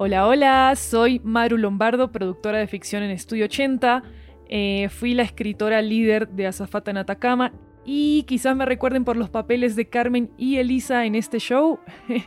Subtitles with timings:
[0.00, 4.04] Hola, hola, soy Maru Lombardo, productora de ficción en Estudio 80.
[4.48, 7.50] Eh, fui la escritora líder de Azafata en Atacama
[7.84, 11.80] y quizás me recuerden por los papeles de Carmen y Elisa en este show.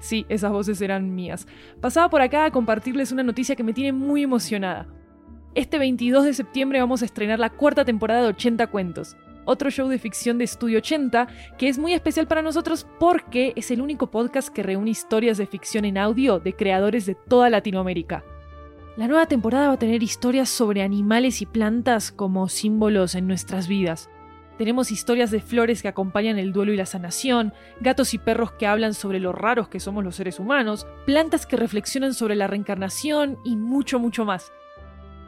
[0.00, 1.46] sí, esas voces eran mías.
[1.80, 4.88] Pasaba por acá a compartirles una noticia que me tiene muy emocionada.
[5.54, 9.88] Este 22 de septiembre vamos a estrenar la cuarta temporada de 80 cuentos otro show
[9.88, 11.26] de ficción de Estudio 80,
[11.58, 15.46] que es muy especial para nosotros porque es el único podcast que reúne historias de
[15.46, 18.24] ficción en audio de creadores de toda Latinoamérica.
[18.96, 23.66] La nueva temporada va a tener historias sobre animales y plantas como símbolos en nuestras
[23.66, 24.10] vidas.
[24.58, 28.66] Tenemos historias de flores que acompañan el duelo y la sanación, gatos y perros que
[28.66, 33.38] hablan sobre lo raros que somos los seres humanos, plantas que reflexionan sobre la reencarnación
[33.44, 34.52] y mucho, mucho más.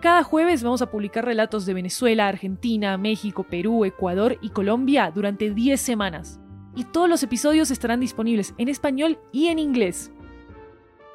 [0.04, 5.48] Cada jueves vamos a publicar relatos de Venezuela, Argentina, México, Perú, Ecuador y Colombia durante
[5.50, 6.38] 10 semanas.
[6.76, 10.12] Y todos los episodios estarán disponibles en español y en inglés.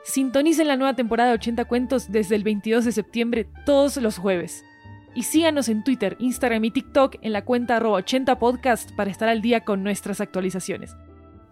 [0.04, 4.66] Sintonicen la nueva temporada de 80 cuentos desde el 22 de septiembre todos los jueves.
[5.14, 9.64] Y síganos en Twitter, Instagram y TikTok en la cuenta 80podcast para estar al día
[9.64, 10.96] con nuestras actualizaciones.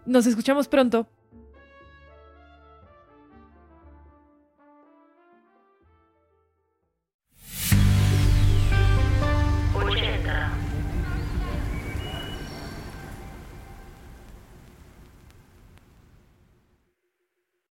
[0.07, 1.07] Nos escuchamos pronto.